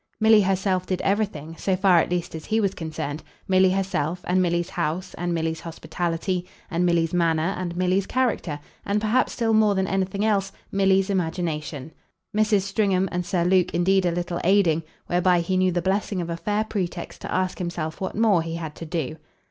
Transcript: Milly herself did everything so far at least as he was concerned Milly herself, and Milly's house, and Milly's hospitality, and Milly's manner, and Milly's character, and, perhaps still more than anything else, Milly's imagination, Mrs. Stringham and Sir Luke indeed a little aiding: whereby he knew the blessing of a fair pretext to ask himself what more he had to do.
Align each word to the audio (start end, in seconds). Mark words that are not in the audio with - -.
Milly 0.19 0.41
herself 0.41 0.87
did 0.87 0.99
everything 1.01 1.55
so 1.57 1.75
far 1.75 1.99
at 1.99 2.09
least 2.09 2.33
as 2.33 2.45
he 2.45 2.59
was 2.59 2.73
concerned 2.73 3.21
Milly 3.47 3.69
herself, 3.69 4.21
and 4.23 4.41
Milly's 4.41 4.71
house, 4.71 5.13
and 5.13 5.31
Milly's 5.31 5.59
hospitality, 5.59 6.47
and 6.71 6.87
Milly's 6.87 7.13
manner, 7.13 7.53
and 7.55 7.77
Milly's 7.77 8.07
character, 8.07 8.59
and, 8.83 8.99
perhaps 8.99 9.33
still 9.33 9.53
more 9.53 9.75
than 9.75 9.85
anything 9.85 10.25
else, 10.25 10.51
Milly's 10.71 11.11
imagination, 11.11 11.93
Mrs. 12.35 12.61
Stringham 12.61 13.09
and 13.11 13.23
Sir 13.27 13.45
Luke 13.45 13.75
indeed 13.75 14.07
a 14.07 14.11
little 14.11 14.41
aiding: 14.43 14.81
whereby 15.05 15.39
he 15.39 15.55
knew 15.55 15.71
the 15.71 15.83
blessing 15.83 16.19
of 16.19 16.31
a 16.31 16.35
fair 16.37 16.63
pretext 16.63 17.21
to 17.21 17.31
ask 17.31 17.59
himself 17.59 18.01
what 18.01 18.15
more 18.15 18.41
he 18.41 18.55
had 18.55 18.73
to 18.77 18.87
do. 18.87 19.17